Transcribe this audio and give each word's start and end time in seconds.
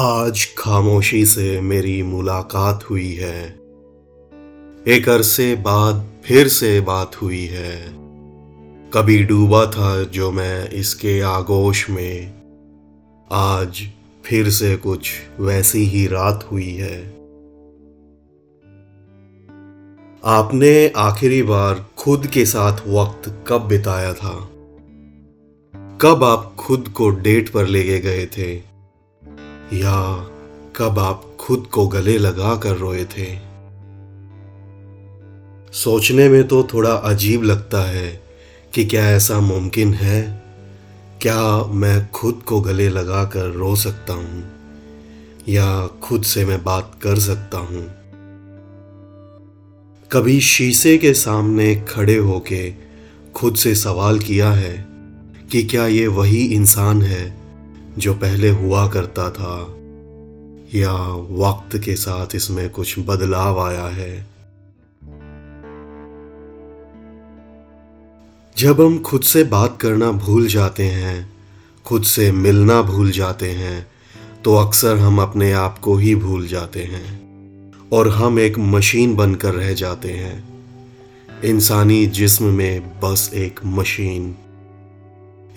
आज 0.00 0.54
खामोशी 0.58 1.26
से 1.26 1.60
मेरी 1.60 2.02
मुलाकात 2.02 2.84
हुई 2.90 3.12
है। 3.14 3.60
एक 4.88 5.08
अरसे 5.08 5.56
बाद 5.56 6.08
फिर 6.24 6.48
से 6.48 6.80
बात 6.80 7.22
हुई 7.22 7.46
है। 7.46 7.88
कभी 8.94 9.24
डूबा 9.24 9.66
था 9.66 10.02
जो 10.02 10.30
मैं 10.30 10.70
इसके 10.70 11.20
आगोश 11.20 11.90
में। 11.90 12.34
आज 13.32 13.88
फिर 14.24 14.50
से 14.50 14.76
कुछ 14.76 15.10
वैसी 15.40 15.84
ही 15.84 16.06
रात 16.06 16.48
हुई 16.52 16.74
है। 16.74 17.04
आपने 20.24 20.88
आखिरी 20.88 21.42
बार 21.42 21.86
खुद 21.96 22.26
के 22.26 22.46
साथ 22.46 22.80
वक्त 22.88 23.44
कब 23.48 23.62
बिताया 23.62 24.12
था? 24.12 24.50
कब 26.00 26.24
आप 26.24 26.54
खुद 26.58 26.88
को 26.88 27.10
डेट 27.10 27.48
पर 27.48 27.66
लेके 27.66 27.98
गए 27.98 28.26
थे? 28.26 28.67
या 29.72 30.28
कब 30.76 30.98
आप 30.98 31.36
खुद 31.40 31.66
को 31.72 31.88
गले 31.88 32.18
लगा 32.18 32.56
कर 32.56 32.76
रोए 32.76 33.04
थे? 33.04 33.38
सोचने 35.72 36.28
में 36.28 36.48
तो 36.48 36.68
थोड़ा 36.74 36.92
अजीब 36.92 37.42
लगता 37.42 37.82
है 37.82 38.22
कि 38.74 38.84
क्या 38.84 39.10
ऐसा 39.10 39.40
मुमकिन 39.40 39.94
है? 39.94 40.42
क्या 41.20 41.64
मैं 41.64 42.10
खुद 42.10 42.42
को 42.46 42.60
गले 42.60 42.88
लगा 42.88 43.24
कर 43.24 43.50
रो 43.50 43.76
सकता 43.76 44.12
हूँ? 44.12 44.44
या 45.48 45.86
खुद 45.86 46.22
से 46.22 46.44
मैं 46.44 46.64
बात 46.64 46.92
कर 47.02 47.18
सकता 47.18 47.58
हूँ? 47.58 47.86
कभी 50.12 50.40
शीशे 50.40 50.98
के 50.98 51.14
सामने 51.14 51.86
खड़े 51.88 52.16
होके 52.16 52.74
खुद 53.34 53.56
से 53.56 53.74
सवाल 53.74 54.18
किया 54.18 54.50
है 54.50 54.86
कि 55.52 55.62
क्या 55.62 55.86
ये 55.86 56.06
वही 56.06 56.46
इंसान 56.46 57.02
है 57.02 57.38
जो 57.98 58.14
पहले 58.14 58.50
हुआ 58.50 58.86
करता 58.88 59.30
था, 59.30 59.74
या 60.74 60.92
वक्त 61.38 61.76
के 61.78 61.94
साथ 61.96 62.34
इसमें 62.34 62.68
कुछ 62.70 62.98
बदलाव 62.98 63.60
आया 63.60 63.86
है। 63.86 64.26
जब 68.56 68.80
हम 68.80 68.98
खुद 68.98 69.22
से 69.22 69.44
बात 69.44 69.78
करना 69.80 70.10
भूल 70.12 70.46
जाते 70.46 70.84
हैं, 70.84 71.32
खुद 71.86 72.02
से 72.02 72.32
मिलना 72.32 72.80
भूल 72.82 73.10
जाते 73.10 73.50
हैं 73.50 73.86
तो 74.44 74.54
अक्सर 74.56 74.96
हम 74.96 75.20
अपने 75.22 75.52
आप 75.52 75.78
को 75.78 75.96
ही 75.96 76.14
भूल 76.14 76.46
जाते 76.46 76.82
हैं, 76.84 77.06
और 77.92 78.08
हम 78.08 78.38
एक 78.40 78.58
मशीन 78.58 79.14
बनकर 79.16 79.54
रह 79.54 79.72
जाते 79.74 80.12
हैं। 80.12 80.36
इंसानी 81.44 82.06
जिस्म 82.06 82.44
में 82.44 83.00
बस 83.00 83.30
एक 83.34 83.60
मशीन। 83.64 84.34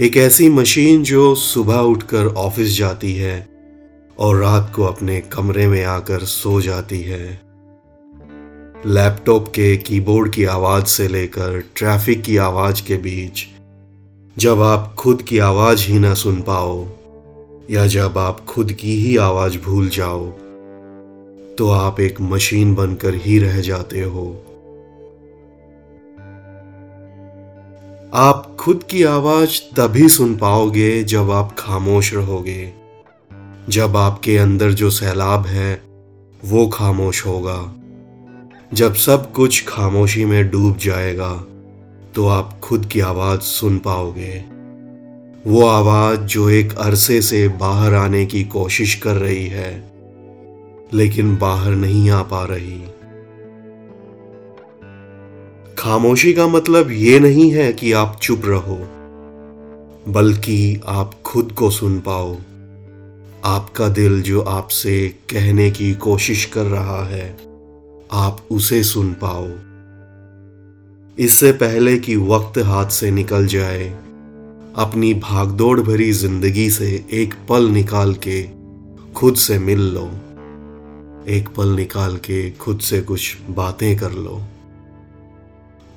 एक 0.02 0.16
ऐसी 0.18 0.50
मशीन 0.50 1.04
जो 1.04 1.34
सुबह 1.36 1.80
उठकर 1.80 2.26
ऑफ़िस 2.26 2.78
जाती 2.78 3.14
है 3.16 3.48
और 4.20 4.38
रात 4.38 4.72
को 4.76 4.84
अपने 4.84 5.20
कमरे 5.22 5.68
में 5.68 5.84
आकर 5.86 6.20
सो 6.20 6.62
जाती 6.62 7.02
है। 7.02 7.42
लैपटॉप 8.86 9.48
के 9.48 9.78
कीबोर्ड 9.78 10.34
की 10.34 10.46
आवाज़ 10.46 10.86
से 10.86 11.08
लेकर 11.08 11.64
ट्रैफ़िक 11.76 12.22
की 12.22 12.38
आवाज़ 12.38 12.82
के 12.88 12.98
बीच, 12.98 13.46
जब 14.38 14.62
आप 14.62 14.94
खुद 14.98 15.22
की 15.22 15.40
आवाज़ 15.40 15.86
ही 15.88 16.00
ना 16.00 16.14
सुन 16.14 16.42
पाओ 16.42 16.86
या 17.72 17.86
जब 17.88 18.18
आप 18.18 18.46
खुद 18.46 18.72
की 18.72 18.96
ही 19.02 19.18
आवाज़ 19.18 19.58
भूल 19.58 19.90
जाओ 19.90 20.26
तो 21.58 21.70
आप 21.70 22.00
एक 22.00 22.22
मशीन 22.22 22.76
बनकर 22.76 23.16
ही 23.16 23.40
रह 23.40 23.62
जाते 23.62 24.02
हो। 24.02 24.44
आप 28.14 28.58
खुद 28.60 28.84
की 28.84 29.04
आवाज़ 29.04 29.60
तभी 29.76 30.10
सुन 30.10 30.36
पाओगे 30.36 31.04
जब 31.04 31.32
आप 31.32 31.56
खामोश 31.58 32.14
रहोगे। 32.14 32.74
जब 33.70 33.96
आपके 33.98 34.38
अंदर 34.38 34.72
जो 34.72 34.90
सैलाब 34.90 35.46
है, 35.46 35.82
वो 36.46 36.68
खामोश 36.68 37.26
होगा। 37.26 37.74
जब 38.74 38.96
सब 38.96 39.32
कुछ 39.32 39.64
खामोशी 39.68 40.26
में 40.26 40.50
डूब 40.52 40.78
जाएगा 40.78 41.34
तो 42.16 42.28
आप 42.28 42.60
खुद 42.64 42.86
की 42.86 43.00
आवाज़ 43.00 43.40
सुन 43.40 43.78
पाओगे। 43.78 44.44
वो 45.48 45.68
आवाज़ 45.68 46.20
जो 46.20 46.50
एक 46.50 46.74
अरसे 46.74 47.22
से 47.22 47.48
बाहर 47.48 47.94
आने 47.94 48.26
की 48.26 48.44
कोशिश 48.44 48.96
कर 48.96 49.16
रही 49.16 49.48
है, 49.48 49.92
लेकिन 50.94 51.38
बाहर 51.38 51.72
नहीं 51.72 52.10
आ 52.10 52.22
पा 52.22 52.44
रही। 52.44 52.84
खामोशी 55.82 56.34
का 56.34 56.46
मतलब 56.48 56.92
ये 56.92 57.20
नहीं 57.20 57.50
है 57.52 57.72
कि 57.74 57.92
आप 57.92 58.20
चुप 58.24 58.42
रहो, 58.46 58.76
बल्कि 60.08 60.82
आप 60.86 61.14
खुद 61.26 61.52
को 61.52 61.70
सुन 61.70 62.00
पाओ। 62.00 62.36
आपका 63.46 63.88
दिल 63.90 64.22
जो 64.22 64.42
आपसे 64.42 65.08
कहने 65.30 65.70
की 65.72 65.94
कोशिश 65.94 66.46
कर 66.46 66.66
रहा 66.66 67.04
है, 67.06 67.38
आप 68.12 68.46
उसे 68.52 68.84
सुन 68.84 69.14
पाओ। 69.24 69.48
इससे 71.18 71.52
पहले 71.52 71.98
कि 71.98 72.16
वक्त 72.16 72.58
हाथ 72.58 72.90
से 72.90 73.12
निकल 73.12 73.48
जाए, 73.48 73.90
अपनी 74.76 75.14
भागदौड़ 75.14 75.80
भरी 75.80 76.12
ज़िंदगी 76.12 76.70
से 76.70 76.94
एक 77.14 77.34
पल 77.50 77.70
निकाल 77.70 78.14
के 78.28 78.44
खुद 79.14 79.36
से 79.36 79.60
मिल 79.60 79.82
लो। 79.94 80.10
एक 81.28 81.50
पल 81.50 81.76
निकाल 81.76 82.18
के 82.18 82.50
खुद 82.52 82.80
से 82.80 83.02
कुछ 83.02 83.38
बातें 83.50 83.96
कर 83.98 84.12
लो। 84.12 84.42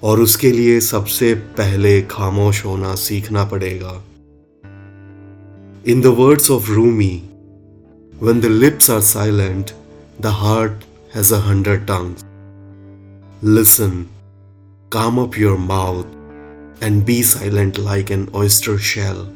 और 0.05 0.21
उसके 0.21 0.51
लिए 0.51 0.81
सबसे 0.81 1.35
पहले 1.59 2.01
खामोश 2.03 2.65
होना 2.65 2.95
सीखना 2.95 3.45
पड़ेगा। 3.45 3.93
In 5.87 6.01
the 6.01 6.07
words 6.19 6.51
of 6.51 6.71
Rumi 6.71 7.13
when 8.23 8.41
the 8.41 8.45
lips 8.45 8.91
are 8.91 9.01
silent 9.01 9.71
the 10.23 10.35
heart 10.43 10.85
has 11.15 11.35
a 11.35 11.39
hundred 11.39 11.87
tongue 11.87 12.15
listen 13.57 14.05
calm 14.93 15.23
up 15.23 15.39
your 15.39 15.59
mouth 15.59 16.83
and 16.85 17.05
be 17.05 17.23
silent 17.23 17.79
like 17.79 18.11
an 18.11 18.29
oyster 18.35 18.79
shell 18.93 19.27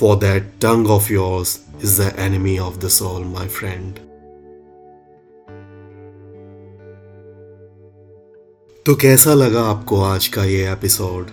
for 0.00 0.16
that 0.18 0.52
tongue 0.62 0.86
of 0.90 1.12
yours 1.12 1.58
is 1.84 2.00
the 2.02 2.12
enemy 2.18 2.58
of 2.58 2.78
the 2.78 2.88
soul 2.88 3.24
my 3.24 3.48
friend 3.48 4.09
तो 8.90 8.94
कैसा 8.96 9.34
लगा 9.34 9.62
आपको 9.62 10.02
आज 10.02 10.26
का 10.26 10.44
ये 10.44 10.72
episode? 10.72 11.26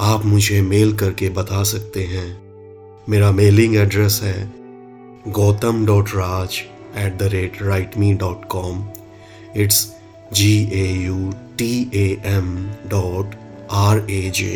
आप 0.00 0.24
मुझे 0.24 0.60
mail 0.62 0.92
करके 0.96 1.28
बता 1.28 1.62
सकते 1.62 2.02
हैं। 2.04 2.26
मेरा 3.08 3.30
मेलिंग 3.30 3.76
एड्रेस 3.76 4.20
है 4.22 4.52
Gautam 5.28 5.86
dot 5.86 6.08
Raj 6.08 6.58
at 6.98 7.16
the 7.18 7.22
rate 7.22 7.62
write 7.62 7.96
me 7.98 8.12
dot 8.14 8.44
com 8.44 8.84
it's 9.56 9.80
G 10.32 10.52
A 10.72 10.84
U 11.04 11.32
T 11.58 11.90
A 11.94 12.06
M 12.26 12.54
dot 12.88 13.34
R 13.72 14.06
A 14.10 14.30
J 14.34 14.52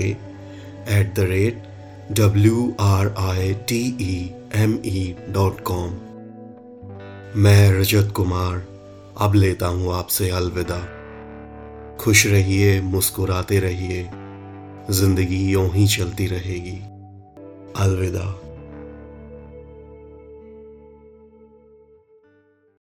at 0.99 1.15
the 1.15 1.21
rate 1.21 1.63
W 2.13 2.77
R 2.81 3.15
I 3.19 3.55
T 3.69 3.83
E 4.01 4.35
M 4.55 4.79
E 4.87 5.15
dot 5.29 5.61
com 5.61 5.91
मैं 7.37 7.73
रजत 7.73 8.13
कुमार, 8.17 8.65
अब 9.19 9.35
लेता 9.35 9.67
हूँ 9.67 9.95
आपसे 9.95 10.31
अलविदा। 10.31 10.87
खुश 12.01 12.27
रहिए 12.27 12.81
मुस्कुराते 12.81 13.59
रहिए 13.61 14.03
ज़िंदगी 14.91 15.41
यूँ 15.51 15.69
ही 15.73 15.87
चलती 15.87 16.27
रहेगी। 16.27 16.79
अलविदा। 17.77 18.25